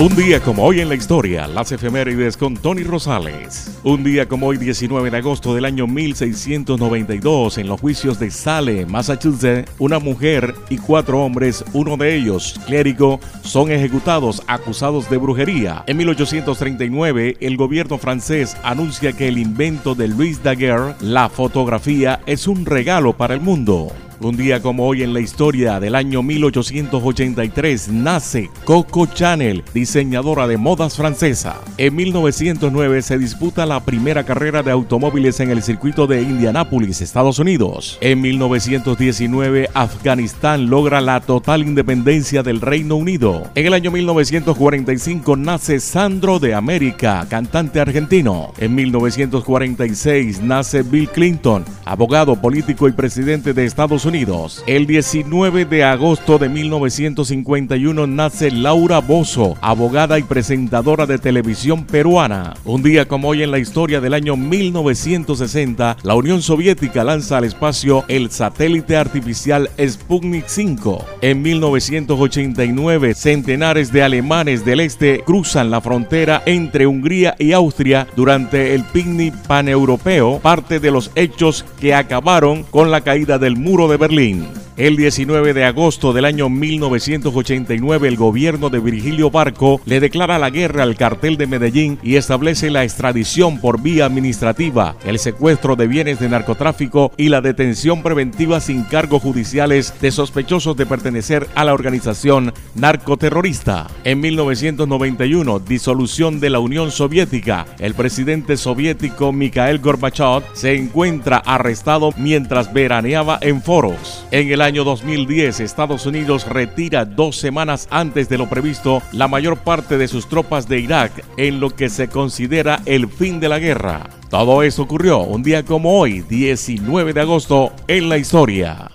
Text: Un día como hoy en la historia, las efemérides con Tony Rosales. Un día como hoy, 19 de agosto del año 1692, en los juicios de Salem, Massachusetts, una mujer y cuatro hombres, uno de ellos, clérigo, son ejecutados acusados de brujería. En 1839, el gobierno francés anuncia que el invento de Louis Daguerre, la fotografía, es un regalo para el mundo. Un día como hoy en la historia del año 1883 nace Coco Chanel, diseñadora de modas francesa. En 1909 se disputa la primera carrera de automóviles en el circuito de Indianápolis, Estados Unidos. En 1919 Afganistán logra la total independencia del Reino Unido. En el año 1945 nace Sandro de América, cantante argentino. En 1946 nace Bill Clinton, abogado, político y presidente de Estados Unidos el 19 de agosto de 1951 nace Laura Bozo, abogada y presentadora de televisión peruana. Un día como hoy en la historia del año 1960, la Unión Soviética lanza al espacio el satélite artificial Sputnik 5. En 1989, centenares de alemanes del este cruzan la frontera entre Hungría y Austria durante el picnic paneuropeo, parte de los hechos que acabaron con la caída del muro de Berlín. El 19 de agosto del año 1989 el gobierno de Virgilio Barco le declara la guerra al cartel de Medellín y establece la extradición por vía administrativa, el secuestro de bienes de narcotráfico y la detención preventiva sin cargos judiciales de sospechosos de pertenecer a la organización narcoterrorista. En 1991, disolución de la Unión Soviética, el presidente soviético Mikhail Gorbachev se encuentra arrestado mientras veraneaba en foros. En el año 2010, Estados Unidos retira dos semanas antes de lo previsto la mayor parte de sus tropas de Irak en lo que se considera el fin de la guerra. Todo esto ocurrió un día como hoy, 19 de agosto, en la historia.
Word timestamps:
Un 0.00 0.16
día 0.16 0.40
como 0.40 0.64
hoy 0.64 0.80
en 0.80 0.88
la 0.88 0.94
historia, 0.94 1.46
las 1.46 1.72
efemérides 1.72 2.38
con 2.38 2.56
Tony 2.56 2.84
Rosales. 2.84 3.78
Un 3.84 4.02
día 4.02 4.26
como 4.26 4.46
hoy, 4.46 4.56
19 4.56 5.10
de 5.10 5.16
agosto 5.18 5.54
del 5.54 5.66
año 5.66 5.86
1692, 5.86 7.58
en 7.58 7.68
los 7.68 7.78
juicios 7.78 8.18
de 8.18 8.30
Salem, 8.30 8.88
Massachusetts, 8.88 9.70
una 9.78 9.98
mujer 9.98 10.54
y 10.70 10.78
cuatro 10.78 11.22
hombres, 11.22 11.62
uno 11.74 11.98
de 11.98 12.16
ellos, 12.16 12.58
clérigo, 12.64 13.20
son 13.42 13.70
ejecutados 13.70 14.42
acusados 14.46 15.10
de 15.10 15.18
brujería. 15.18 15.84
En 15.86 15.98
1839, 15.98 17.36
el 17.38 17.58
gobierno 17.58 17.98
francés 17.98 18.56
anuncia 18.62 19.12
que 19.12 19.28
el 19.28 19.36
invento 19.36 19.94
de 19.94 20.08
Louis 20.08 20.42
Daguerre, 20.42 20.94
la 21.02 21.28
fotografía, 21.28 22.20
es 22.24 22.46
un 22.46 22.64
regalo 22.64 23.18
para 23.18 23.34
el 23.34 23.42
mundo. 23.42 23.92
Un 24.22 24.36
día 24.36 24.60
como 24.60 24.86
hoy 24.86 25.02
en 25.02 25.14
la 25.14 25.20
historia 25.20 25.80
del 25.80 25.94
año 25.94 26.22
1883 26.22 27.88
nace 27.88 28.50
Coco 28.66 29.06
Chanel, 29.06 29.64
diseñadora 29.72 30.46
de 30.46 30.58
modas 30.58 30.98
francesa. 30.98 31.58
En 31.78 31.96
1909 31.96 33.00
se 33.00 33.16
disputa 33.16 33.64
la 33.64 33.82
primera 33.82 34.24
carrera 34.24 34.62
de 34.62 34.72
automóviles 34.72 35.40
en 35.40 35.48
el 35.48 35.62
circuito 35.62 36.06
de 36.06 36.20
Indianápolis, 36.20 37.00
Estados 37.00 37.38
Unidos. 37.38 37.96
En 38.02 38.20
1919 38.20 39.70
Afganistán 39.72 40.68
logra 40.68 41.00
la 41.00 41.20
total 41.20 41.62
independencia 41.62 42.42
del 42.42 42.60
Reino 42.60 42.96
Unido. 42.96 43.44
En 43.54 43.68
el 43.68 43.72
año 43.72 43.90
1945 43.90 45.34
nace 45.38 45.80
Sandro 45.80 46.38
de 46.38 46.52
América, 46.52 47.26
cantante 47.30 47.80
argentino. 47.80 48.52
En 48.58 48.74
1946 48.74 50.42
nace 50.42 50.82
Bill 50.82 51.08
Clinton, 51.08 51.64
abogado, 51.90 52.36
político 52.36 52.86
y 52.86 52.92
presidente 52.92 53.52
de 53.52 53.64
Estados 53.64 54.04
Unidos 54.04 54.20
el 54.68 54.86
19 54.86 55.64
de 55.64 55.82
agosto 55.82 56.38
de 56.38 56.48
1951 56.48 58.06
nace 58.06 58.52
Laura 58.52 59.00
Bozo, 59.00 59.56
abogada 59.60 60.20
y 60.20 60.22
presentadora 60.22 61.04
de 61.06 61.18
televisión 61.18 61.84
peruana. 61.84 62.54
Un 62.64 62.84
día 62.84 63.08
como 63.08 63.28
hoy 63.28 63.42
en 63.42 63.50
la 63.50 63.58
historia 63.58 64.00
del 64.00 64.14
año 64.14 64.36
1960, 64.36 65.96
la 66.04 66.14
Unión 66.14 66.42
Soviética 66.42 67.02
lanza 67.02 67.38
al 67.38 67.44
espacio 67.44 68.04
el 68.06 68.30
satélite 68.30 68.96
artificial 68.96 69.68
Sputnik 69.84 70.46
5. 70.46 71.04
En 71.22 71.42
1989, 71.42 73.14
centenares 73.14 73.92
de 73.92 74.04
alemanes 74.04 74.64
del 74.64 74.78
este 74.78 75.24
cruzan 75.26 75.72
la 75.72 75.80
frontera 75.80 76.42
entre 76.46 76.86
Hungría 76.86 77.34
y 77.38 77.50
Austria 77.50 78.06
durante 78.14 78.76
el 78.76 78.84
picnic 78.84 79.34
paneuropeo, 79.48 80.38
parte 80.38 80.78
de 80.78 80.92
los 80.92 81.10
hechos 81.16 81.64
que 81.80 81.94
acabaron 81.94 82.62
con 82.64 82.90
la 82.90 83.00
caída 83.00 83.38
del 83.38 83.56
muro 83.56 83.88
de 83.88 83.96
Berlín. 83.96 84.59
El 84.80 84.96
19 84.96 85.52
de 85.52 85.64
agosto 85.64 86.14
del 86.14 86.24
año 86.24 86.48
1989 86.48 88.08
el 88.08 88.16
gobierno 88.16 88.70
de 88.70 88.78
Virgilio 88.78 89.30
Barco 89.30 89.78
le 89.84 90.00
declara 90.00 90.38
la 90.38 90.48
guerra 90.48 90.84
al 90.84 90.96
cartel 90.96 91.36
de 91.36 91.46
Medellín 91.46 91.98
y 92.02 92.16
establece 92.16 92.70
la 92.70 92.82
extradición 92.82 93.60
por 93.60 93.82
vía 93.82 94.06
administrativa, 94.06 94.96
el 95.04 95.18
secuestro 95.18 95.76
de 95.76 95.86
bienes 95.86 96.18
de 96.18 96.30
narcotráfico 96.30 97.12
y 97.18 97.28
la 97.28 97.42
detención 97.42 98.02
preventiva 98.02 98.58
sin 98.58 98.84
cargos 98.84 99.20
judiciales 99.22 99.92
de 100.00 100.10
sospechosos 100.10 100.78
de 100.78 100.86
pertenecer 100.86 101.46
a 101.54 101.66
la 101.66 101.74
organización 101.74 102.54
narcoterrorista. 102.74 103.86
En 104.04 104.20
1991, 104.20 105.58
disolución 105.58 106.40
de 106.40 106.48
la 106.48 106.58
Unión 106.58 106.90
Soviética, 106.90 107.66
el 107.80 107.92
presidente 107.92 108.56
soviético 108.56 109.30
Mikhail 109.30 109.78
Gorbachev 109.78 110.42
se 110.54 110.74
encuentra 110.74 111.36
arrestado 111.36 112.14
mientras 112.16 112.72
veraneaba 112.72 113.38
en 113.42 113.60
foros. 113.60 114.24
En 114.30 114.50
el 114.50 114.62
año 114.62 114.69
2010, 114.78 115.60
Estados 115.60 116.06
Unidos 116.06 116.48
retira 116.48 117.04
dos 117.04 117.36
semanas 117.36 117.88
antes 117.90 118.28
de 118.28 118.38
lo 118.38 118.48
previsto 118.48 119.02
la 119.12 119.28
mayor 119.28 119.58
parte 119.58 119.98
de 119.98 120.08
sus 120.08 120.28
tropas 120.28 120.68
de 120.68 120.80
Irak 120.80 121.24
en 121.36 121.60
lo 121.60 121.70
que 121.70 121.88
se 121.88 122.08
considera 122.08 122.80
el 122.86 123.08
fin 123.08 123.40
de 123.40 123.48
la 123.48 123.58
guerra. 123.58 124.08
Todo 124.30 124.62
esto 124.62 124.82
ocurrió 124.82 125.18
un 125.20 125.42
día 125.42 125.64
como 125.64 125.98
hoy, 125.98 126.20
19 126.22 127.12
de 127.12 127.20
agosto, 127.20 127.72
en 127.88 128.08
la 128.08 128.16
historia. 128.16 128.90